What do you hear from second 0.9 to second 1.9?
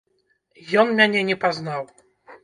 мяне не пазнаў.